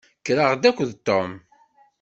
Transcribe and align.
Kkreɣ-d 0.19 0.63
akked 0.69 0.91
Tom. 1.07 1.31